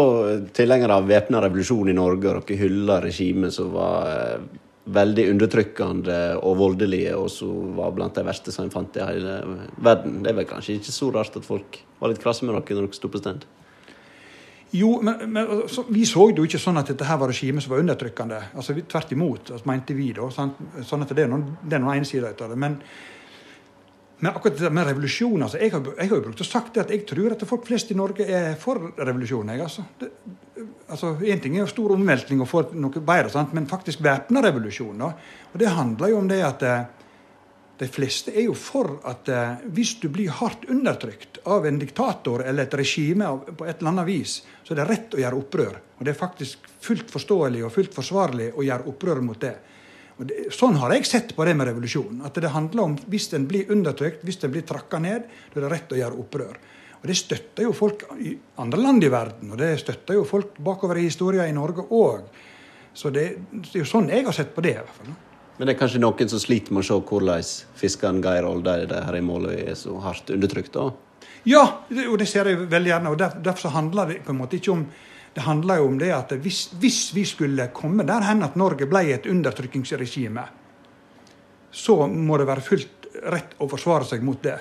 tilhengere 0.54 1.00
av 1.00 1.10
væpna 1.10 1.42
revolusjon 1.42 1.90
i 1.90 1.98
Norge, 1.98 2.30
og 2.30 2.46
dere 2.46 2.60
hylla 2.60 3.00
regimet 3.02 3.58
som 3.58 3.74
var 3.74 4.12
eh, 4.14 4.44
veldig 4.84 5.30
undertrykkende 5.32 6.18
og 6.44 6.58
voldelige, 6.60 7.14
og 7.16 7.30
som 7.32 7.72
var 7.78 7.94
blant 7.96 8.16
de 8.18 8.24
verste 8.26 8.52
som 8.52 8.66
en 8.66 8.72
fant 8.72 8.96
i 8.98 9.04
hele 9.04 9.38
verden. 9.80 10.20
Det 10.24 10.32
er 10.32 10.38
vel 10.40 10.48
kanskje 10.48 10.76
ikke 10.78 10.92
så 10.92 11.10
rart 11.14 11.38
at 11.40 11.46
folk 11.46 11.78
var 12.00 12.12
litt 12.12 12.20
krasse 12.20 12.44
med 12.44 12.52
dere 12.52 12.76
når 12.76 12.90
dere 12.90 12.98
sto 12.98 13.08
på 13.08 13.22
stand? 13.22 13.46
Jo, 14.74 14.96
men, 15.06 15.20
men 15.30 15.50
så, 15.70 15.84
vi 15.88 16.02
så 16.08 16.26
det 16.32 16.42
jo 16.42 16.48
ikke 16.48 16.58
sånn 16.58 16.80
at 16.80 16.88
dette 16.90 17.06
her 17.06 17.18
var 17.20 17.30
regimet 17.30 17.62
som 17.62 17.72
var 17.72 17.84
undertrykkende. 17.84 18.40
Altså, 18.58 18.74
Tvert 18.90 19.12
imot, 19.14 19.52
altså, 19.54 19.68
mente 19.70 19.94
vi 19.94 20.08
da. 20.16 20.26
Sånn, 20.34 20.50
sånn 20.82 21.06
at 21.06 21.12
det 21.14 21.24
er 21.24 21.30
noen, 21.30 21.46
det 21.62 21.78
er 21.78 21.84
noen 21.84 22.00
ene 22.00 22.08
sider 22.08 22.32
av 22.34 22.50
det. 22.50 22.58
Men, 22.58 22.80
men 24.24 24.32
akkurat 24.32 24.56
det 24.56 24.70
med 24.72 24.86
revolusjon 24.88 25.42
altså, 25.44 25.58
jeg, 25.60 25.68
har, 25.74 25.88
jeg 25.98 26.08
har 26.08 26.16
jo 26.16 26.24
brukt 26.24 26.40
og 26.40 26.46
sagt 26.48 26.70
det 26.72 26.80
at 26.86 26.92
jeg 26.94 27.02
tror 27.04 27.34
at 27.34 27.42
folk 27.44 27.66
flest 27.68 27.90
i 27.92 27.96
Norge 27.98 28.24
er 28.24 28.54
for 28.56 28.80
revolusjon. 28.96 29.50
Jeg, 29.52 29.60
altså. 29.60 29.84
Altså, 30.88 31.10
Én 31.28 31.42
ting 31.44 31.58
er 31.58 31.66
jo 31.66 31.68
stor 31.68 31.92
omveltning 31.92 32.40
og 32.40 32.48
få 32.48 32.62
noe 32.72 33.02
bedre, 33.04 33.28
sant? 33.34 33.52
men 33.52 33.68
faktisk 33.68 34.00
væpna 34.00 34.40
revolusjon. 34.46 35.02
Da. 35.02 35.10
Og 35.52 35.60
Det 35.60 35.74
handler 35.76 36.14
jo 36.14 36.22
om 36.22 36.30
det 36.30 36.40
at 36.46 36.64
eh, 36.64 36.86
de 37.82 37.90
fleste 37.92 38.32
er 38.32 38.46
jo 38.46 38.56
for 38.56 38.94
at 39.12 39.28
eh, 39.28 39.68
hvis 39.76 39.92
du 40.00 40.08
blir 40.14 40.32
hardt 40.40 40.64
undertrykt 40.72 41.42
av 41.44 41.68
en 41.68 41.82
diktator 41.84 42.46
eller 42.48 42.64
et 42.64 42.80
regime 42.80 43.28
på 43.44 43.68
et 43.68 43.76
eller 43.76 43.92
annet 43.92 44.08
vis, 44.08 44.38
så 44.64 44.72
er 44.72 44.80
det 44.80 44.88
rett 44.88 45.18
å 45.18 45.20
gjøre 45.20 45.42
opprør. 45.42 45.78
Og 45.98 46.08
det 46.08 46.14
er 46.14 46.22
faktisk 46.22 46.64
fullt 46.88 47.12
forståelig 47.12 47.66
og 47.68 47.76
fullt 47.76 47.92
forsvarlig 48.00 48.54
å 48.56 48.64
gjøre 48.64 48.88
opprør 48.88 49.20
mot 49.28 49.44
det. 49.44 49.58
Det, 50.18 50.46
sånn 50.54 50.76
har 50.78 50.94
jeg 50.94 51.08
sett 51.08 51.34
på 51.34 51.44
det 51.46 51.56
med 51.58 51.66
revolusjonen. 51.70 52.22
At 52.26 52.38
det 52.38 52.52
handler 52.54 52.84
om 52.84 52.94
hvis 53.10 53.32
en 53.34 53.48
blir 53.50 53.70
undertrykt, 53.74 54.22
hvis 54.26 54.38
en 54.46 54.52
blir 54.54 54.62
trakka 54.66 55.00
ned, 55.02 55.26
da 55.50 55.58
er 55.58 55.66
det 55.66 55.72
rett 55.72 55.94
å 55.94 55.98
gjøre 55.98 56.20
opprør. 56.22 56.58
Og 57.02 57.08
Det 57.10 57.16
støtter 57.18 57.66
jo 57.66 57.74
folk 57.76 58.06
i 58.16 58.32
andre 58.62 58.80
land 58.80 59.04
i 59.04 59.10
verden, 59.12 59.50
og 59.52 59.58
det 59.60 59.74
støtter 59.82 60.16
jo 60.16 60.24
folk 60.24 60.56
bakover 60.56 60.96
i 60.96 61.08
historien 61.08 61.50
i 61.50 61.56
Norge 61.56 61.84
òg. 61.92 62.30
Så 62.94 63.10
det, 63.10 63.26
det, 63.50 63.74
er 63.74 63.82
jo 63.82 63.90
sånn 63.90 64.08
jeg 64.08 64.24
har 64.24 64.36
sett 64.36 64.54
på 64.54 64.62
det. 64.64 64.76
i 64.78 64.80
hvert 64.80 65.00
fall. 65.00 65.16
Men 65.58 65.68
det 65.68 65.74
er 65.74 65.80
kanskje 65.82 66.00
noen 66.02 66.30
som 66.30 66.40
sliter 66.42 66.74
med 66.74 66.82
å 66.82 66.86
se 66.88 66.96
hvordan 67.10 67.50
fiskeren 67.78 68.22
Geir 68.24 68.46
Oldeide 68.48 69.02
her 69.04 69.18
i 69.18 69.22
Måløy 69.22 69.58
er 69.66 69.76
så 69.78 69.98
hardt 70.02 70.30
undertrykt? 70.34 70.72
da? 70.78 70.88
Ja, 71.44 71.64
og 72.08 72.16
det 72.18 72.26
ser 72.30 72.48
jeg 72.48 72.64
veldig 72.70 72.90
gjerne. 72.90 73.10
og 73.10 73.18
derfor 73.20 73.44
Derfor 73.50 73.74
handler 73.76 74.08
det 74.08 74.22
på 74.24 74.32
en 74.32 74.40
måte 74.40 74.56
ikke 74.56 74.72
om 74.72 74.86
det 75.34 75.42
handler 75.42 75.80
jo 75.80 75.86
om 75.90 75.96
det 75.98 76.12
at 76.14 76.32
hvis, 76.44 76.68
hvis 76.78 77.00
vi 77.14 77.24
skulle 77.26 77.70
komme 77.74 78.06
der 78.06 78.22
hen 78.28 78.44
at 78.46 78.58
Norge 78.58 78.86
ble 78.86 79.02
et 79.14 79.26
undertrykkingsregime, 79.30 80.44
så 81.74 81.96
må 82.06 82.38
det 82.38 82.46
være 82.46 82.62
fullt 82.62 83.08
rett 83.34 83.56
å 83.58 83.68
forsvare 83.70 84.06
seg 84.06 84.22
mot 84.26 84.38
det. 84.42 84.56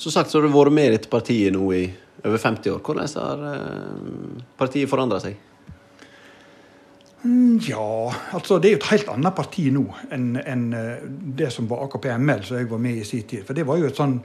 Som 0.00 0.12
sagt 0.12 0.32
så 0.32 0.38
har 0.38 0.48
du 0.48 0.52
vært 0.52 0.76
med 0.76 0.90
i 0.90 0.96
dette 0.96 1.12
partiet 1.12 1.54
nå 1.54 1.70
i 1.76 1.84
over 2.24 2.40
50 2.40 2.74
år. 2.74 2.82
Hvordan 2.84 3.14
har 3.22 3.46
eh, 3.54 4.42
partiet 4.60 4.90
forandra 4.90 5.20
seg? 5.24 5.38
Mm, 7.22 7.58
ja, 7.68 8.12
altså 8.36 8.56
det 8.60 8.70
er 8.70 8.76
jo 8.76 8.80
et 8.80 8.90
helt 8.94 9.10
annet 9.12 9.36
parti 9.36 9.66
nå 9.72 9.82
enn, 10.12 10.28
enn 10.40 10.68
eh, 10.76 11.02
det 11.36 11.50
som 11.52 11.68
var 11.68 11.84
AKP-ML, 11.86 12.44
som 12.44 12.60
jeg 12.60 12.68
var 12.70 12.80
med 12.80 13.00
i 13.00 13.08
sin 13.08 13.26
tid. 13.28 13.44
For 13.48 13.56
det 13.56 13.66
var 13.68 13.80
jo 13.80 13.88
et 13.88 14.00
sånn 14.00 14.18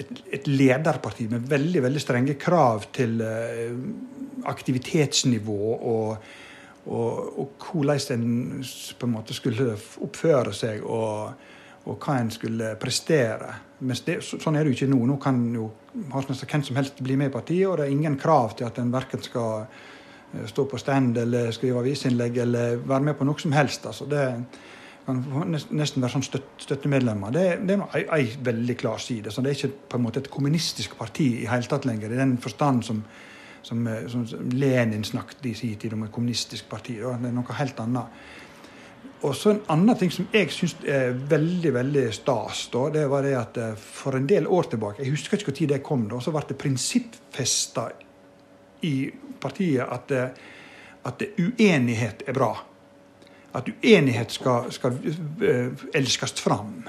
et, 0.00 0.22
et 0.38 0.48
lederparti 0.50 1.28
med 1.30 1.46
veldig 1.50 1.84
veldig 1.86 2.02
strenge 2.02 2.38
krav 2.40 2.86
til 2.96 3.18
uh, 3.20 3.74
aktivitetsnivå 4.48 5.58
og, 5.74 6.16
og, 6.86 7.38
og 7.40 7.66
hvordan 7.70 8.14
en 8.16 8.64
på 8.98 9.08
en 9.08 9.12
måte 9.12 9.36
skulle 9.36 9.74
oppføre 9.76 10.54
seg 10.56 10.84
og, 10.84 11.32
og 11.84 11.96
hva 11.96 12.18
en 12.20 12.32
skulle 12.32 12.74
prestere. 12.80 13.54
Men 13.80 14.00
det, 14.06 14.18
sånn 14.24 14.56
er 14.56 14.64
det 14.64 14.72
jo 14.72 14.78
ikke 14.78 14.90
nå. 14.92 15.04
Nå 15.08 15.16
kan 15.22 15.38
jo 15.54 15.70
hvem 15.92 16.64
som 16.64 16.76
helst 16.78 17.00
bli 17.02 17.16
med 17.16 17.30
i 17.30 17.34
partiet, 17.34 17.68
og 17.68 17.78
det 17.78 17.86
er 17.86 17.94
ingen 17.94 18.18
krav 18.20 18.56
til 18.58 18.68
at 18.68 18.78
en 18.78 18.92
verken 18.92 19.22
skal 19.24 19.64
eh, 19.64 20.44
stå 20.50 20.66
på 20.68 20.80
stand 20.80 21.18
eller 21.18 21.54
skrive 21.56 21.80
avisinnlegg 21.80 22.36
eller 22.44 22.84
være 22.84 23.08
med 23.08 23.18
på 23.18 23.28
noe 23.28 23.40
som 23.40 23.56
helst. 23.56 23.88
Altså, 23.88 24.08
det 24.10 24.26
kan 25.06 25.22
nesten 25.50 26.02
være 26.02 26.12
sånn 26.12 26.26
støt, 26.26 26.50
støttemedlemmer. 26.60 27.32
Det, 27.34 27.46
det 27.66 27.78
er 27.80 28.06
ei 28.14 28.28
veldig 28.44 28.76
klar 28.80 29.00
side. 29.02 29.32
Så 29.32 29.42
det 29.42 29.52
er 29.52 29.58
ikke 29.58 29.88
på 29.90 29.98
en 29.98 30.06
måte 30.06 30.22
et 30.22 30.30
kommunistisk 30.32 30.96
parti 30.98 31.30
i 31.40 31.48
hele 31.50 31.68
tatt 31.70 31.88
lenger, 31.88 32.12
i 32.12 32.20
den 32.20 32.36
forstand 32.42 32.84
som, 32.86 33.02
som, 33.62 33.86
eh, 33.86 34.06
som 34.08 34.26
Lenin 34.52 35.04
snakket 35.04 35.46
i 35.46 35.54
sin 35.54 35.76
tid 35.76 35.92
om 35.92 36.02
et 36.02 36.12
kommunistisk 36.12 36.68
parti. 36.68 36.98
Da. 37.00 37.16
Det 37.16 37.28
er 37.28 37.36
noe 37.36 37.58
helt 37.58 37.80
annet. 37.80 38.04
Og 39.22 39.34
så 39.36 39.50
En 39.50 39.60
annen 39.68 39.96
ting 39.96 40.10
som 40.12 40.28
jeg 40.32 40.48
syns 40.50 40.76
er 40.88 41.12
veldig 41.12 41.74
veldig 41.74 42.06
stas, 42.14 42.68
da, 42.72 42.88
det 42.90 43.08
var 43.10 43.22
det 43.22 43.34
at 43.36 43.56
eh, 43.56 43.74
for 43.76 44.16
en 44.16 44.26
del 44.26 44.46
år 44.46 44.62
tilbake 44.62 45.02
Jeg 45.02 45.10
husker 45.10 45.36
ikke 45.36 45.52
når 45.52 45.68
det 45.74 45.82
kom, 45.82 46.08
da, 46.08 46.20
så 46.20 46.32
ble 46.32 46.42
det 46.48 46.56
prinsippfesta 46.58 47.88
i 48.82 49.10
partiet 49.40 49.84
at, 49.84 50.10
eh, 50.10 50.28
at 51.04 51.22
uenighet 51.38 52.22
er 52.26 52.32
bra. 52.32 52.54
At 53.54 53.68
uenighet 53.68 54.32
skal, 54.32 54.72
skal 54.72 54.98
elskes 55.94 56.40
fram. 56.40 56.84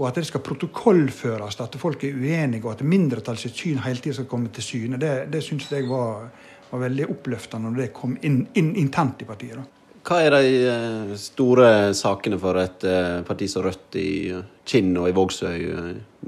Og 0.00 0.06
at 0.08 0.16
det 0.16 0.24
skal 0.30 0.40
protokollføres 0.40 1.58
at 1.60 1.76
folk 1.80 2.06
er 2.08 2.16
uenige, 2.16 2.64
og 2.64 2.72
at 2.72 2.86
mindretallets 2.88 3.52
syn 3.52 3.82
hele 3.84 4.00
tida 4.00 4.16
skal 4.16 4.30
komme 4.30 4.48
til 4.54 4.64
syne. 4.64 5.00
Det, 5.00 5.12
det 5.32 5.42
syns 5.44 5.68
jeg 5.68 5.84
var, 5.90 6.30
var, 6.70 6.80
veldig 6.86 7.10
oppløftende 7.12 7.68
når 7.68 7.82
det 7.82 7.90
kom 7.98 8.16
inn, 8.24 8.46
inn 8.56 8.72
internt 8.80 9.20
i 9.20 9.28
partiet. 9.28 9.60
da. 9.60 9.66
Hva 10.00 10.22
er 10.24 10.32
de 10.38 10.54
eh, 10.64 11.12
store 11.20 11.68
sakene 11.92 12.40
for 12.40 12.56
et 12.56 12.88
eh, 12.88 13.20
parti 13.28 13.50
som 13.52 13.66
Rødt 13.66 14.00
i 14.00 14.10
eh, 14.32 14.48
Kinn 14.64 14.94
og 14.96 15.10
i 15.10 15.14
Vågsøy 15.18 15.68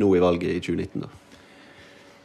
nå 0.02 0.12
i 0.12 0.20
valget 0.20 0.52
i 0.52 0.60
2019? 0.60 1.06
da? 1.06 1.21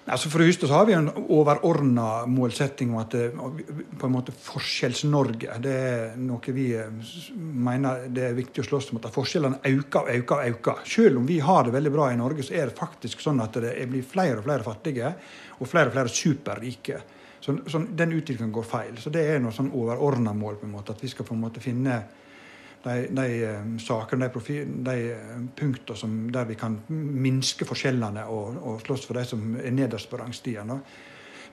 Altså 0.07 0.29
For 0.31 0.39
det 0.39 0.53
så 0.55 0.69
har 0.71 0.85
vi 0.87 0.93
en 0.95 1.09
overordna 1.11 2.25
målsetting 2.31 2.93
om 2.93 3.01
at 3.01 3.11
det, 3.11 3.25
på 3.35 4.07
en 4.07 4.13
måte 4.13 4.31
Forskjells-Norge 4.31 5.57
det 5.63 5.73
er 5.73 6.13
noe 6.21 6.53
vi 6.55 6.69
mener 7.35 8.05
det 8.07 8.29
er 8.29 8.37
viktig 8.37 8.63
å 8.63 8.67
slåss 8.69 8.93
mot. 8.95 9.03
At 9.03 9.15
forskjellene 9.15 9.59
øker 9.67 10.05
og 10.05 10.13
øker. 10.13 10.35
og 10.37 10.53
øker. 10.53 10.79
Selv 10.87 11.19
om 11.19 11.27
vi 11.27 11.41
har 11.43 11.67
det 11.67 11.75
veldig 11.75 11.91
bra 11.91 12.07
i 12.13 12.19
Norge, 12.19 12.45
så 12.47 12.55
er 12.55 12.71
det 12.71 12.79
faktisk 12.79 13.19
sånn 13.25 13.43
at 13.43 13.59
det 13.59 13.73
blir 13.91 14.07
flere 14.07 14.39
og 14.39 14.47
flere 14.47 14.63
fattige 14.63 15.11
og 15.59 15.67
flere 15.67 15.91
og 15.91 15.97
flere 15.97 16.13
superrike. 16.13 17.01
Så, 17.43 17.57
så 17.67 17.83
den 17.99 18.15
utviklingen 18.15 18.55
går 18.55 18.67
feil. 18.67 18.95
Så 19.03 19.11
det 19.11 19.25
er 19.27 19.43
noe 19.43 19.55
sånn 19.55 19.73
overordna 19.75 20.31
mål, 20.35 20.55
på 20.61 20.69
en 20.69 20.75
måte, 20.77 20.95
at 20.95 21.03
vi 21.03 21.11
skal 21.11 21.27
på 21.27 21.35
en 21.35 21.43
måte 21.43 21.63
finne 21.63 21.99
de, 22.83 22.95
de 23.17 23.27
uh, 23.43 23.75
sakene, 23.81 24.29
de, 24.33 24.61
de 24.85 24.97
uh, 25.11 25.35
punktene 25.57 26.31
der 26.33 26.47
vi 26.49 26.55
kan 26.59 26.79
minske 26.87 27.65
forskjellene 27.67 28.25
og, 28.31 28.57
og 28.61 28.81
slåss 28.85 29.05
for 29.09 29.19
de 29.19 29.25
som 29.27 29.55
er 29.59 29.73
nederst 29.75 30.09
på 30.11 30.19
rangstigen. 30.21 30.75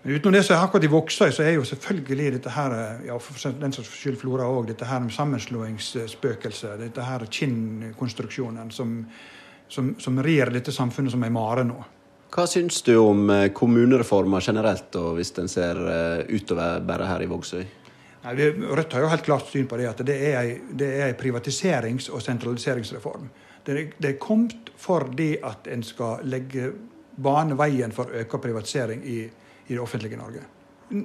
Men 0.04 0.14
utenom 0.14 0.34
det 0.36 0.42
så 0.44 0.52
er 0.52 0.60
akkurat 0.60 0.84
i 0.84 0.88
Vågsøy 0.92 1.30
så 1.32 1.42
er 1.46 1.54
jo 1.54 1.62
selvfølgelig 1.64 2.32
dette 2.34 2.50
her, 2.52 2.72
eh, 2.76 3.06
ja, 3.08 3.14
for 3.16 3.54
den 3.60 3.72
saks 3.72 3.88
skyld 3.88 4.18
Flora 4.20 4.44
òg, 4.44 4.66
dette 4.68 4.84
her 4.84 5.00
med 5.00 5.14
sammenslåingsspøkelset, 5.16 6.74
dette 6.82 7.06
her 7.06 7.24
Kinn-konstruksjonen 7.24 8.68
som, 8.70 8.98
som, 9.68 9.94
som 9.98 10.20
rir 10.20 10.52
dette 10.52 10.74
samfunnet 10.76 11.14
som 11.14 11.24
ei 11.24 11.32
mare 11.32 11.64
nå. 11.64 11.78
Hva 12.36 12.44
syns 12.50 12.82
du 12.84 12.92
om 12.98 13.30
eh, 13.32 13.46
kommunereformer 13.56 14.44
generelt, 14.44 14.92
og 15.00 15.16
hvis 15.16 15.32
en 15.40 15.48
ser 15.48 15.80
eh, 15.88 16.36
utover 16.36 16.84
bare 16.84 17.08
her 17.08 17.24
i 17.24 17.30
Vågsøy? 17.32 17.64
Nei, 18.24 18.34
Rødt 18.48 18.94
har 18.96 19.04
jo 19.04 19.08
helt 19.12 19.24
klart 19.26 19.50
syn 19.52 19.66
på 19.68 19.76
det 19.76 19.88
at 19.90 20.00
det 20.06 20.14
er 20.30 21.08
en 21.10 21.18
privatiserings- 21.20 22.08
og 22.08 22.22
sentraliseringsreform. 22.24 23.28
Det 23.66 23.92
det 23.98 24.08
er 24.08 24.18
kommet 24.20 24.70
fordi 24.76 25.36
at 25.44 25.68
en 25.68 25.82
skal 25.82 26.24
legge 26.24 26.72
bane 27.16 27.56
veien 27.58 27.92
for 27.92 28.10
økt 28.12 28.40
privatisering 28.42 29.04
i, 29.04 29.18
i, 29.68 29.72
det 29.72 29.80
offentlige 29.80 30.16
Norge. 30.16 30.40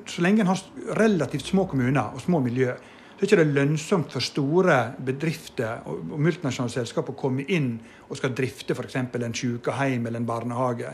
Så 0.05 0.21
lenge 0.21 0.41
en 0.41 0.47
har 0.47 0.63
relativt 0.99 1.45
små 1.45 1.65
kommuner 1.65 2.13
og 2.13 2.21
små 2.21 2.39
miljø, 2.39 2.71
så 3.19 3.25
er 3.25 3.27
det 3.27 3.31
ikke 3.31 3.53
lønnsomt 3.53 4.11
for 4.11 4.23
store 4.23 4.93
bedrifter 5.05 5.83
og 5.85 6.19
multinasjonale 6.19 6.71
selskap 6.71 7.09
å 7.09 7.17
komme 7.19 7.43
inn 7.51 7.73
og 8.07 8.17
skal 8.17 8.31
drifte 8.35 8.73
f.eks. 8.73 8.95
en 8.95 9.35
sykehjem 9.35 10.07
eller 10.07 10.19
en 10.19 10.25
barnehage. 10.25 10.93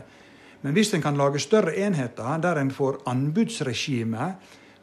Men 0.62 0.74
hvis 0.74 0.94
en 0.94 1.02
kan 1.02 1.16
lage 1.16 1.38
større 1.38 1.76
enheter 1.76 2.38
der 2.42 2.58
en 2.58 2.70
får 2.70 2.98
anbudsregime, 3.06 4.34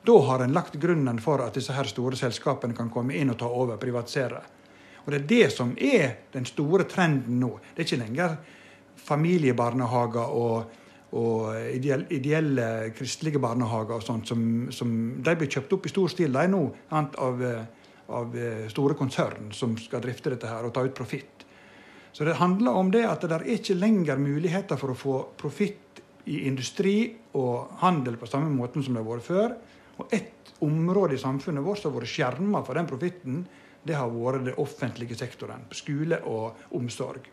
da 0.06 0.20
har 0.28 0.44
en 0.44 0.54
lagt 0.54 0.76
grunnen 0.76 1.20
for 1.24 1.42
at 1.46 1.56
disse 1.56 1.74
her 1.74 1.88
store 1.88 2.20
selskapene 2.20 2.76
kan 2.76 2.92
komme 2.92 3.16
inn 3.16 3.32
og 3.32 3.40
ta 3.40 3.48
over 3.48 3.78
og 3.78 3.82
privatisere. 3.82 4.42
Og 5.06 5.12
Det 5.12 5.20
er 5.20 5.28
det 5.28 5.52
som 5.52 5.74
er 5.80 6.16
den 6.32 6.46
store 6.46 6.84
trenden 6.88 7.40
nå. 7.40 7.58
Det 7.76 7.84
er 7.84 7.88
ikke 7.88 8.04
lenger 8.04 8.38
familiebarnehager 9.04 10.36
og, 10.40 10.76
og 11.20 11.56
ideelle, 11.76 12.08
ideelle, 12.10 12.68
kristelige 12.96 13.40
barnehager 13.40 13.98
og 13.98 14.04
sånt 14.04 14.28
som, 14.28 14.44
som, 14.72 14.94
de 15.24 15.36
blir 15.40 15.52
kjøpt 15.52 15.76
opp 15.76 15.88
i 15.88 15.92
stor 15.92 16.12
stil 16.12 16.36
de 16.36 16.46
nå 16.52 16.64
av, 16.96 17.44
av 18.08 18.38
store 18.72 18.96
konsern 19.00 19.52
som 19.56 19.76
skal 19.80 20.04
drifte 20.04 20.36
dette 20.36 20.52
her 20.52 20.68
og 20.68 20.76
ta 20.76 20.86
ut 20.86 20.96
profitt. 20.96 21.44
Så 22.14 22.24
det 22.24 22.38
handler 22.38 22.76
om 22.78 22.92
det 22.94 23.04
at 23.10 23.24
det 23.26 23.40
er 23.40 23.48
ikke 23.56 23.76
lenger 23.76 24.20
muligheter 24.22 24.78
for 24.78 24.94
å 24.94 24.98
få 24.98 25.16
profitt 25.40 26.04
i 26.30 26.46
industri 26.48 26.98
og 27.36 27.80
handel 27.82 28.16
på 28.22 28.30
samme 28.30 28.52
måten 28.54 28.86
som 28.86 28.94
det 28.96 29.02
har 29.02 29.10
vært 29.10 29.28
før. 29.28 29.56
Og 30.02 30.14
ett 30.14 30.54
område 30.64 31.16
i 31.16 31.22
samfunnet 31.22 31.64
vårt 31.64 31.82
som 31.82 31.92
har 31.92 32.02
vært 32.02 32.14
skjerma 32.14 32.64
for 32.66 32.80
den 32.80 32.90
profitten, 32.90 33.44
det 33.84 33.98
har 34.00 34.10
vært 34.10 34.48
det 34.48 34.58
offentlige 34.62 35.18
sektoren. 35.20 35.68
Skole 35.76 36.22
og 36.30 36.76
omsorg. 36.78 37.28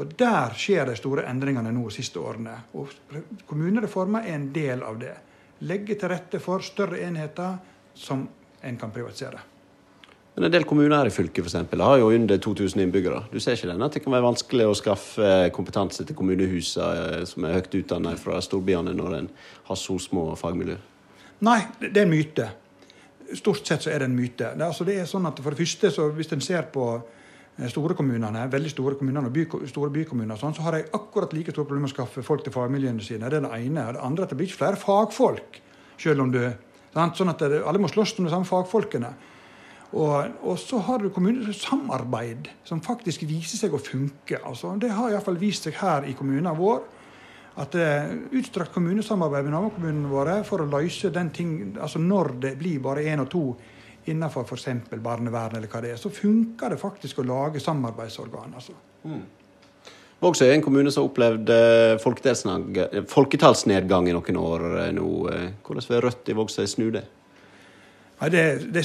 Og 0.00 0.14
Der 0.18 0.54
skjer 0.56 0.86
de 0.88 0.96
store 0.96 1.26
endringene 1.28 1.72
nå 1.74 1.84
de 1.88 1.96
siste 1.98 2.20
årene. 2.20 2.54
Og 2.80 2.88
Kommunereforma 3.46 4.22
er 4.24 4.38
en 4.38 4.50
del 4.54 4.82
av 4.82 4.98
det. 4.98 5.14
Legge 5.68 5.98
til 5.98 6.10
rette 6.10 6.40
for 6.42 6.64
større 6.64 7.02
enheter 7.04 7.58
som 7.94 8.24
en 8.62 8.78
kan 8.78 8.90
privatisere. 8.90 9.42
Men 10.34 10.46
en 10.48 10.52
del 10.54 10.64
kommuner 10.64 10.96
her 10.96 11.10
i 11.10 11.12
fylket 11.12 11.44
for 11.44 11.50
eksempel, 11.50 11.82
har 11.84 11.98
jo 12.00 12.08
under 12.08 12.38
2000 12.40 12.80
innbyggere. 12.80 13.26
Du 13.28 13.36
ser 13.40 13.58
ikke 13.58 13.68
den 13.68 13.84
at 13.84 13.92
det 13.92 14.00
kan 14.00 14.14
være 14.14 14.24
vanskelig 14.24 14.64
å 14.70 14.78
skaffe 14.78 15.28
kompetanse 15.52 16.06
til 16.08 16.16
kommunehusene 16.16 17.18
eh, 17.18 17.26
som 17.28 17.44
er 17.44 17.58
høyt 17.58 17.76
utdannet 17.82 18.22
fra 18.22 18.40
storbyene, 18.40 18.94
når 18.96 19.18
en 19.18 19.28
har 19.68 19.78
så 19.78 19.98
små 20.00 20.30
fagmiljø? 20.40 20.78
Nei, 21.42 21.58
det 21.80 21.96
er 21.96 22.04
en 22.06 22.12
myte. 22.12 22.48
Stort 23.34 23.66
sett 23.66 23.82
så 23.82 23.90
er 23.90 24.02
det 24.02 24.10
en 24.10 24.14
myte. 24.14 24.52
Det 24.54 24.66
altså, 24.66 24.86
det 24.86 25.00
er 25.00 25.08
sånn 25.10 25.26
at 25.26 25.40
for 25.42 25.54
det 25.54 25.62
første, 25.64 25.90
så 25.90 26.08
Hvis 26.14 26.32
en 26.32 26.44
ser 26.44 26.68
på 26.74 26.86
eh, 26.94 27.68
store 27.68 27.96
kommunene, 27.98 28.44
veldig 28.52 28.70
store 28.70 28.98
kommunene 29.00 29.26
og 29.26 29.34
by, 29.34 29.66
store 29.70 29.90
bykommuner, 29.90 30.38
sånn, 30.38 30.54
så 30.54 30.62
har 30.66 30.76
de 30.76 30.84
akkurat 30.94 31.32
like 31.34 31.50
store 31.50 31.66
problemer 31.66 31.88
med 31.88 31.94
å 31.94 31.96
skaffe 31.96 32.22
folk 32.22 32.44
til 32.44 32.54
fagmiljøene 32.54 33.02
sine. 33.02 33.30
Det 33.30 33.40
er 33.40 33.48
det 33.48 33.58
ene. 33.58 33.88
Det 33.96 34.04
andre 34.06 34.22
er 34.22 34.28
at 34.28 34.34
det 34.34 34.38
blir 34.38 34.50
ikke 34.52 34.62
flere 34.64 34.80
fagfolk. 34.80 35.60
selv 35.98 36.22
om 36.22 36.30
du, 36.32 36.44
Sånn 36.92 37.32
at 37.32 37.40
det, 37.40 37.62
Alle 37.64 37.80
må 37.80 37.88
slåss 37.88 38.18
om 38.18 38.26
de 38.26 38.30
samme 38.30 38.44
fagfolkene. 38.44 39.14
Og, 39.92 40.32
og, 40.42 40.58
så 40.60 40.78
har 40.86 41.00
du 41.00 41.10
kommunesamarbeid 41.12 42.48
som 42.64 42.80
faktisk 42.84 43.24
viser 43.28 43.60
seg 43.60 43.74
å 43.74 43.80
funke. 43.80 44.38
Altså, 44.40 44.72
det 44.80 44.92
har 44.92 45.12
iallfall 45.12 45.40
vist 45.40 45.68
seg 45.68 45.76
her 45.80 46.04
i 46.08 46.14
kommunen 46.16 46.56
vår. 46.56 46.84
At 47.60 47.74
uh, 47.76 48.12
utstrakt 48.38 48.72
kommunesamarbeid 48.72 49.44
med 49.44 49.52
nabokommunene 49.52 50.08
våre 50.08 50.38
for 50.48 50.64
å 50.64 50.70
løse 50.70 51.10
den 51.12 51.28
ting, 51.36 51.76
altså 51.76 52.00
når 52.00 52.32
det 52.46 52.54
blir 52.60 52.80
bare 52.84 53.04
én 53.12 53.20
og 53.20 53.28
to 53.32 53.44
innenfor 54.08 54.46
f.eks. 54.48 54.68
barnevern, 55.02 55.58
eller 55.58 55.70
hva 55.70 55.82
det 55.84 55.92
er, 55.92 56.00
så 56.00 56.10
funker 56.10 56.72
det 56.72 56.80
faktisk 56.80 57.20
å 57.20 57.26
lage 57.28 57.60
samarbeidsorgan. 57.62 58.56
Altså. 58.58 58.74
Mm. 59.06 59.22
Vågsøy 60.22 60.48
er 60.48 60.56
en 60.56 60.64
kommune 60.64 60.90
som 60.94 61.02
har 61.02 61.10
opplevd 61.10 61.52
eh, 61.54 63.04
folketallsnedgang 63.10 64.08
i 64.08 64.14
noen 64.14 64.38
år 64.38 64.66
eh, 64.84 64.90
nå. 64.94 65.06
Hvordan 65.66 65.88
vil 65.88 66.02
Rødt 66.06 66.30
i 66.30 66.36
Vågsøy 66.38 66.66
snu 66.70 66.88
det? 66.94 67.04
Ja, 68.20 68.28
det, 68.30 68.44
det 68.74 68.84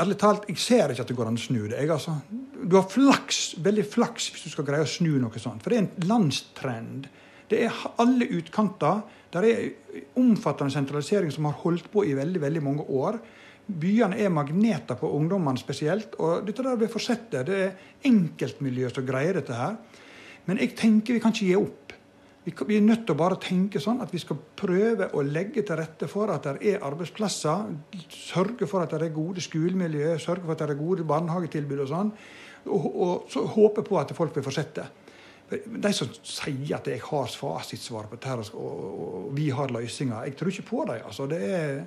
Ærlig 0.00 0.16
talt, 0.20 0.48
jeg 0.48 0.60
ser 0.60 0.92
ikke 0.92 1.04
at 1.04 1.10
det 1.10 1.16
går 1.18 1.30
an 1.30 1.38
å 1.38 1.42
snu 1.42 1.60
det. 1.66 1.76
Jeg, 1.76 1.90
altså, 1.92 2.16
du 2.64 2.76
har 2.76 2.88
flaks, 2.90 3.40
veldig 3.64 3.84
flaks 3.88 4.30
hvis 4.32 4.46
du 4.46 4.52
skal 4.52 4.66
greie 4.68 4.86
å 4.86 4.90
snu 4.90 5.14
noe 5.20 5.42
sånt. 5.42 5.62
For 5.64 5.72
det 5.72 5.78
er 5.78 5.86
en 5.86 6.08
landstrend. 6.10 7.08
Det 7.48 7.62
er 7.64 7.82
alle 8.02 8.28
utkanter. 8.38 9.02
Det 9.32 9.44
er 9.44 10.06
omfattende 10.20 10.72
sentralisering 10.72 11.32
som 11.32 11.48
har 11.48 11.58
holdt 11.62 11.90
på 11.92 12.04
i 12.08 12.16
veldig 12.16 12.42
veldig 12.44 12.64
mange 12.64 12.88
år. 12.88 13.20
Byene 13.68 14.16
er 14.16 14.32
magneter 14.32 14.96
på 14.96 15.10
ungdommene 15.18 15.60
spesielt. 15.60 16.16
og 16.18 16.46
dette 16.46 16.64
der 16.64 16.76
vil 16.80 16.88
fortsette. 16.88 17.44
Det 17.44 17.58
er 17.64 17.74
enkeltmiljø 18.08 18.88
som 18.94 19.06
greier 19.06 19.40
dette 19.40 19.56
her. 19.56 19.76
Men 20.46 20.58
jeg 20.58 20.76
tenker 20.76 21.14
vi 21.14 21.20
kan 21.20 21.34
ikke 21.34 21.50
gi 21.50 21.56
opp. 21.56 21.87
Vi 22.44 22.76
er 22.78 22.84
nødt 22.84 23.02
til 23.04 23.12
å 23.12 23.18
bare 23.18 23.36
tenke 23.42 23.80
sånn 23.82 24.00
at 24.00 24.12
vi 24.14 24.20
skal 24.22 24.38
prøve 24.56 25.10
å 25.12 25.24
legge 25.26 25.64
til 25.66 25.76
rette 25.76 26.08
for 26.08 26.30
at 26.32 26.46
det 26.46 26.70
er 26.70 26.84
arbeidsplasser. 26.86 27.74
Sørge 28.08 28.68
for 28.70 28.84
at 28.84 28.94
det 28.94 29.10
er 29.10 29.16
gode 29.16 29.42
skolemiljø, 29.44 30.14
sørge 30.22 30.46
for 30.46 30.54
at 30.54 30.62
det 30.62 30.76
er 30.76 30.80
gode 30.80 31.04
barnehagetilbud 31.08 31.82
og 31.84 31.90
sånn. 31.90 32.14
Og, 32.68 32.88
og 32.88 33.28
så 33.32 33.44
håpe 33.52 33.84
på 33.84 33.98
at 34.00 34.14
folk 34.16 34.36
vil 34.38 34.46
fortsette. 34.46 34.86
De 35.48 35.92
som 35.96 36.08
sier 36.20 36.74
at 36.76 36.88
jeg 36.88 37.00
har 37.04 37.36
fasitsvar 37.40 38.08
på 38.08 38.18
dette, 38.20 38.56
og, 38.56 38.80
og 39.04 39.30
vi 39.36 39.48
har 39.52 39.72
løsninger, 39.72 40.28
jeg 40.28 40.36
tror 40.36 40.52
ikke 40.52 40.68
på 40.70 40.84
dem. 40.90 41.04
Altså, 41.08 41.28
det, 41.30 41.42
er, 41.48 41.78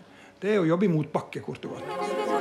det 0.42 0.56
er 0.56 0.64
å 0.64 0.70
jobbe 0.70 0.88
i 0.88 0.94
motbakke, 0.94 1.44
kort 1.46 1.70
og 1.70 1.78
godt. 1.78 2.41